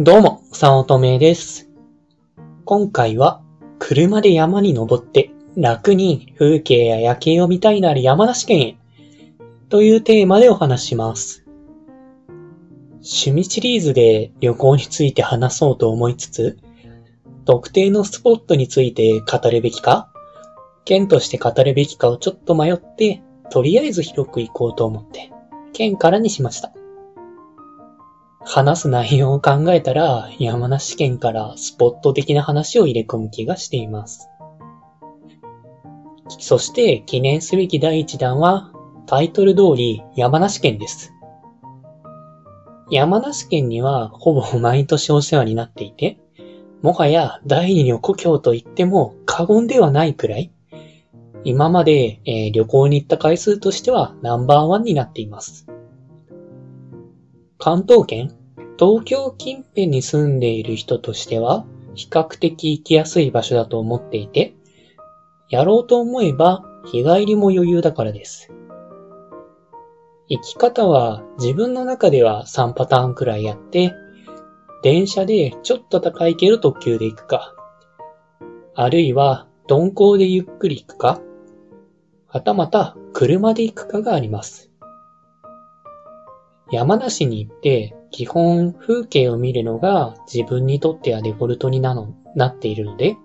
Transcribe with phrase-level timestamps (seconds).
[0.00, 1.68] どうも、早乙女です。
[2.64, 3.42] 今回は、
[3.80, 8.78] 車で山に登って楽に風景や夜景を見たいなら山梨県へ、
[9.68, 11.44] というテーマでお話します。
[12.98, 16.58] 趣味シリーズで旅行について話そうと思いつつ、
[17.44, 20.12] 特定のスポットについて語るべきか、
[20.84, 23.20] 県として語るべきかをちょっと迷って、
[23.50, 25.32] とりあえず広く行こうと思って、
[25.72, 26.72] 県からにしました。
[28.40, 34.28] 話す内容を考えたら、山梨県からスポット的な話を入れ込む気がしています。
[36.38, 38.72] そして、記念すべき第一弾は、
[39.06, 41.12] タイトル通り山梨県です。
[42.90, 46.18] 山梨県にはほぼ毎年お世話になっていて、
[46.80, 50.52] もはや第二の故郷と言っても過言ではないくらい、
[51.44, 55.66] 今まで、えー旅行に行った回数としてはナンバーワンになっています。
[57.60, 58.30] 関東圏、
[58.78, 64.54] 東京近辺に住んでいる人としては、比較的行きやすい場所だと思っていて、
[65.50, 68.52] やろうと思えば日帰りも余裕だからです。
[70.28, 73.92] 行き方は自分の中では3パターンくらいやって、
[74.84, 77.56] 電車でちょっと高いけど特急で行くか、
[78.76, 81.20] あるいは鈍行でゆっくり行くか、
[82.28, 84.67] はたまた車で行くかがあります。
[86.70, 93.16] 山梨に行って基本風景を見るのが自分にとってはデフォルトになのなっているので、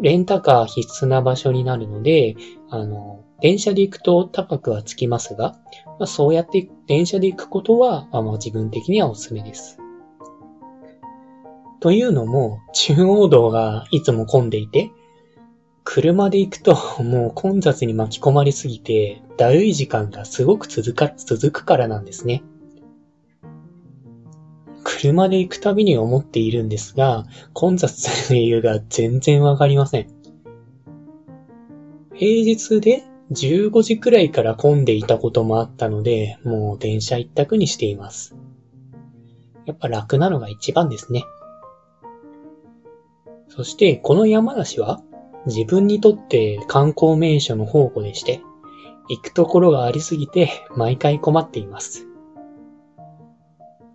[0.00, 2.36] レンタカー必須な場所になるので、
[2.68, 5.58] あの、電車で行くと高くはつきますが、
[5.98, 9.78] まあ、そうやって電車で行くことは、まあ、自分的にはおすすめです。
[11.80, 14.90] というのも、中央道がいつも混んでいて、
[15.84, 22.42] 車で行くと もう混雑に巻き込まれすぎて、だるい時間がすごく続か、続くからなんですね。
[24.82, 30.08] 車で行くたびに思っているんですが、混雑する理由が全然わかりません。
[32.14, 38.36] 平日で15時くらいから混んでいたこともあったので、もう電車一択にしています。
[39.66, 41.24] やっぱ楽なのが一番ですね。
[43.48, 45.02] そして、この山梨は、
[45.46, 48.40] 自分にとって観光名所の宝庫でして、
[49.08, 52.06] 行くところがありすぎて毎回困っています。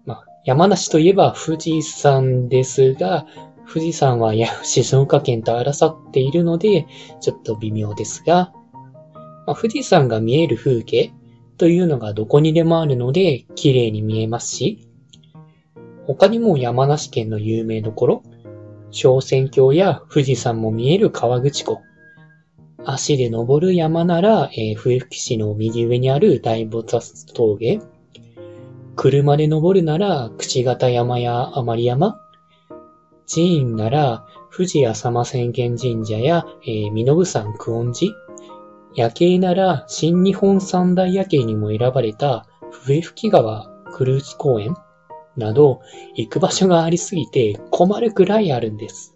[0.06, 3.26] まあ、山梨といえば富士山ですが、
[3.68, 6.88] 富士山はや静岡県と争っているので、
[7.22, 8.52] ちょっと微妙ですが、
[9.46, 11.12] まあ、富士山が見える風景
[11.58, 14.88] というのがどこにでもあるので、綺麗に見えますし、
[16.08, 18.24] 他にも山梨県の有名どころ、
[18.92, 21.82] 小仙峡や富士山も見える河口湖。
[22.86, 27.80] 足で登る山なら、えー笛吹市の右上にある大菩薩峠。
[28.96, 32.20] 車で登るなら、櫛形山や甘利山。
[33.28, 38.14] 寺院なら、富士浅間浅間神社や、えー、身延山久遠寺。
[38.96, 44.76] 夜景なら、新日本三大夜景にも選ばれた、笛吹川クルーズ公園。
[45.40, 45.82] など、
[46.16, 49.16] 行く場所がありすぎて困るくらいあるんです。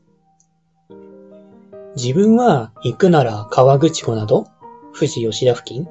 [1.95, 4.47] 自分は行くなら川口湖など、
[4.95, 5.88] 富士吉田付近、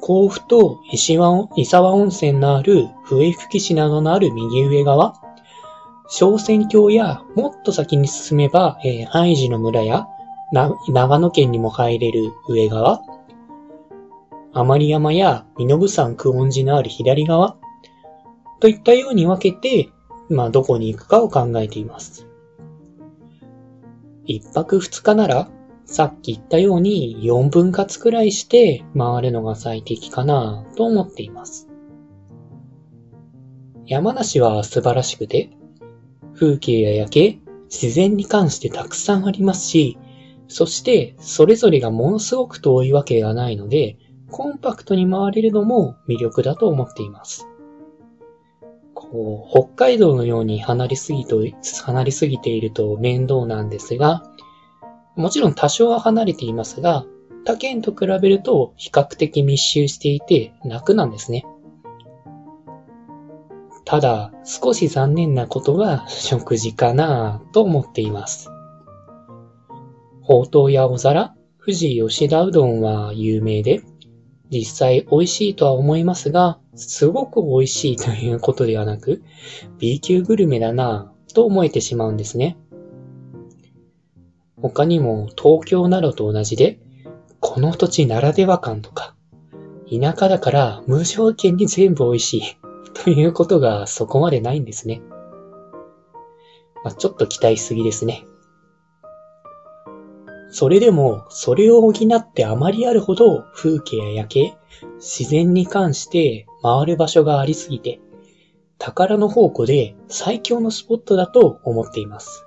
[0.00, 5.14] 甲府と石和伊沢温泉のある笛吹市などのある右上側、
[6.08, 10.06] 小仙峡やもっと先に進めば、えー、ハイジの村や
[10.88, 13.02] 長野県にも入れる上側、
[14.52, 17.56] 甘利山や身延山久遠寺のある左側、
[18.60, 19.90] といったように分けて、
[20.28, 22.26] まあ、どこに行くかを考えています。
[24.26, 25.50] 一泊二日なら、
[25.86, 31.68] さっき言ったように4分割くらいして回るのが最適かなと思っています。
[33.86, 35.50] 山梨は素晴らしくて、
[36.34, 39.98] 風景や夜景、自然に関してたくさんありますし、
[40.46, 43.98] そしてそれぞれがものすごく遠いわけがないので、
[44.30, 47.49] コンパクトに回れるのも魅力だと思っています。
[49.10, 51.42] こう、北海道のように離れすぎと、
[51.84, 54.22] 離れすぎていると面倒なんですが、
[55.16, 57.04] もちろん多少は離れていますが、
[57.44, 61.44] 他県と比べると比較的密集していて楽なんですね。
[63.84, 68.48] ただ、少し残念なことが食事かなと思っています。
[70.22, 73.82] ほうとうやお皿、富士吉田うどんは有名で、
[74.48, 79.22] 実際美味しいとは思いますが、すごく美味しいということではなく、
[79.78, 82.56] B 級グルメだなぁと思えてしまうんですね。
[84.60, 86.80] 他にも東京などと同じで、
[87.40, 89.14] この土地ならでは感とか、
[89.90, 92.42] 田舎だから無条件に全部美味しい
[92.94, 95.02] ということがそこまでないんですね。
[96.84, 98.24] まあ、ちょっと期待しすぎですね。
[100.50, 104.54] それでも、それを補ってあまりあるほど風景や夜景、
[104.96, 108.00] 自然に関して回る場所がありすぎて、
[108.78, 112.44] 宝の宝庫で最強のスポットだと思っています。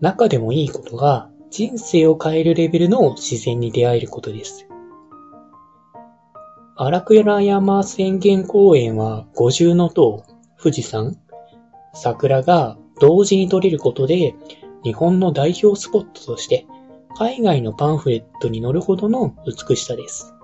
[0.00, 4.66] 中でもいいことが人生を変えるレベルの自然に出会えることです。
[6.76, 10.24] 荒倉山浅間公園は五重の塔、
[10.60, 11.18] 富士山、
[11.92, 14.34] 桜が同時に撮れることで
[14.84, 16.66] 日本の代表スポットとして
[17.16, 20.34] 海外のパンフレットに載るほどの美しさです。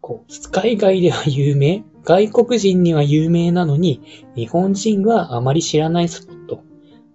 [0.00, 4.02] こう海外では有名、外国人には有名なのに
[4.34, 6.62] 日本人はあまり知らないスポット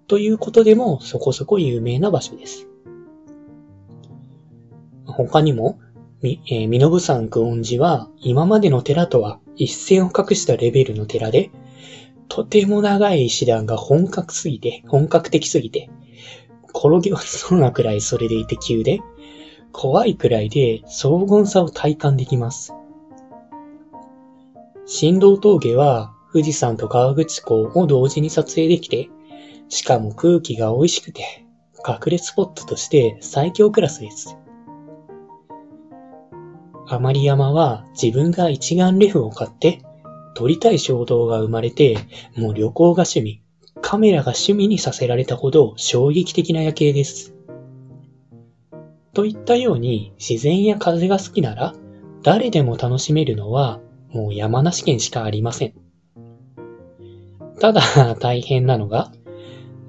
[0.08, 2.68] ということでもそこそこ有名な場所です。
[5.06, 5.80] 他にも、
[6.22, 11.52] み、えー、身延山久遠寺は今までの寺とは一線を画したレベルの寺で、
[12.30, 15.90] とても長い石段が本格すぎて、本格的すぎて、
[16.70, 19.00] 転げ落ちそうなくらいそれでいて急で、
[19.72, 22.74] 怖いくらいで荘厳さを体感できます。
[24.86, 29.10] 振動峠は富士山と河口湖を同時に撮影できて、
[29.68, 31.46] しかも空気が美味しくて、
[31.88, 34.38] 隠れスポットとして最強クラスです。
[36.88, 39.82] あまり山は自分が一眼レフを買って
[40.36, 41.98] 撮りたい衝動が生まれて、
[42.36, 43.42] もう旅行が趣味、
[43.82, 47.34] カメラが趣味にさせられたほど衝撃的な夜景です。
[49.14, 51.74] といったように自然や風が好きなら
[52.22, 53.80] 誰でも楽しめるのは
[54.14, 55.74] もう山梨県しかありません。
[57.60, 59.12] ただ大変なのが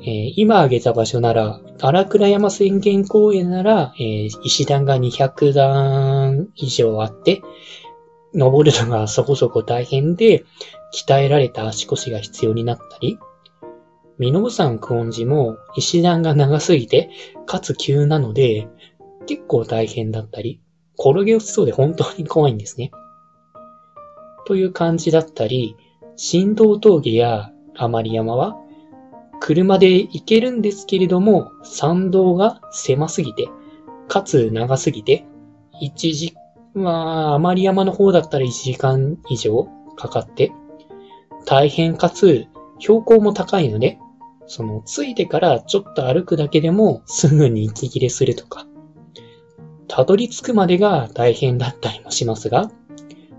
[0.02, 7.42] えー、今挙げた場所なら、荒倉山宣言公園なら、えー、石段が200段以上あって、
[8.34, 10.44] 登るのがそこそこ大変で、
[10.92, 13.18] 鍛えられた足腰が必要になったり、
[14.18, 17.10] 身延山久遠寺も石段が長すぎて、
[17.46, 18.68] かつ急なので、
[19.26, 20.60] 結構大変だったり、
[20.98, 22.90] 転げ落ちそうで本当に怖いんですね。
[24.46, 25.76] という感じだったり、
[26.16, 28.56] 振動峠や甘利山は、
[29.40, 33.48] 車で行けるんですけれども、参道が狭すぎて、
[34.06, 35.24] かつ長すぎて、
[35.80, 36.34] 1時、
[36.74, 40.52] まあ、あまり山の方だったら1時間以上かかって、
[41.46, 42.46] 大変かつ、
[42.78, 43.98] 標高も高いので、
[44.46, 48.66] その、着いてからちょっと歩くだけでもすぐに息切れするとか、
[49.88, 52.70] たどり着くまでが大変だったりもしますが、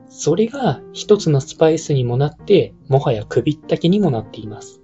[0.10, 4.82] それが一つのスパイスにもなって、もはや首ったけにもなっています。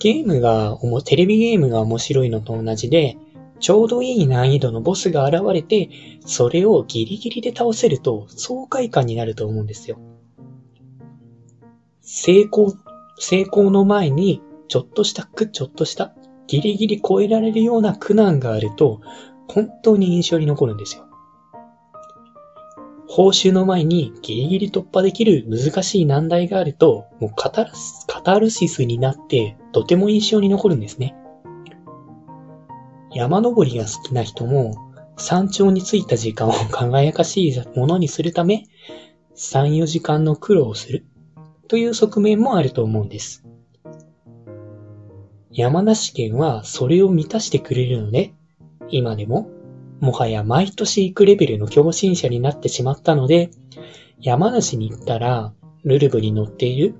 [0.00, 3.16] ゲームが、テレビゲームが面白いのと同じで、
[3.62, 5.88] ちょうどいい難易度のボスが現れて、
[6.26, 9.98] それをギリギリで倒せると爽快感になると思うんですよ。
[12.00, 12.74] 成功、
[13.18, 16.12] 成功の前に、ちょっとした苦、ちょっとした、
[16.48, 19.00] ギリギリ超えられるような苦難があると、
[19.46, 21.06] 本当に印象に残るんですよ。
[23.06, 31.14] 報酬の前にギリギリ突破できる難しい難題があると、もうカタルシスになってとても印象に残るんですね。
[33.14, 38.64] 山登りが好きな人も山頂に着いた時間を 輝かしいものにするため、
[39.34, 41.04] 3、4時間の苦労をする
[41.68, 43.44] という側面もあると思うんです。
[45.50, 48.32] 山梨県はそれを満たしてくれるので、
[48.88, 49.48] 今でも
[50.00, 53.50] もはや毎年行くレベルの共振者になってしまったので、
[54.20, 55.52] 山梨に行ったら、
[55.84, 56.94] ルルブに乗っている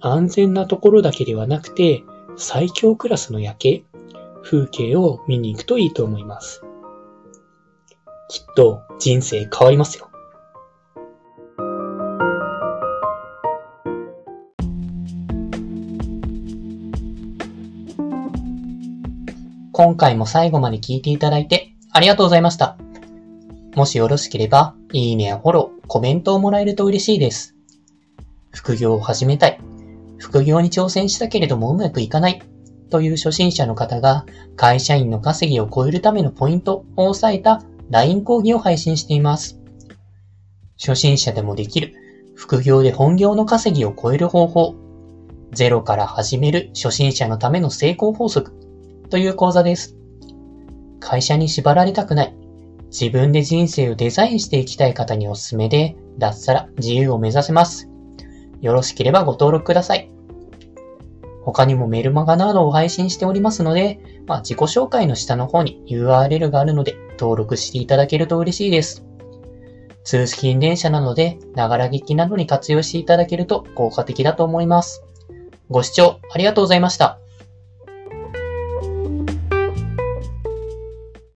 [0.00, 2.02] 安全なところだけではなくて、
[2.36, 3.84] 最強クラスの夜景、
[4.44, 6.62] 風景を見に行くといいと思います。
[8.28, 10.10] きっと人生変わりますよ。
[19.72, 22.76] 今回も最後まで聞いていただいてありがとうございました。
[23.74, 27.56] もしよろしければ、いいねやフォロー、コメントをもらえると嬉しいです。
[28.52, 29.60] 副業を始めたい。
[30.18, 32.40] 副業に挑戦したけれどもうまくいかない。
[32.90, 34.26] という初心者の方が
[34.56, 39.60] 会社員の稼ぎを超えるためのポイントを押さえた LINE 講義を配信しています。
[40.78, 41.94] 初心者でもできる
[42.34, 44.74] 副業で本業の稼ぎを超える方法。
[45.52, 48.52] ゼロから始める初心者のための成功法則
[49.08, 49.96] という講座です。
[51.00, 52.36] 会社に縛られたくない。
[52.86, 57.88] 自分で人生をデザインしていきたい方におすすめで、脱サラ、自由を目指せます。
[58.60, 60.13] よろしければご登録ください。
[61.44, 69.04] 他にもメルマガなどを配信しておりますので、まあ、自己紹介の下の方に URL があるので登録していただけると嬉しいです。
[70.04, 75.02] 通勤電車なので、ながら聞きなどに活用していただけると効果的だと思います。
[75.70, 77.18] ご視聴ありがとうございました。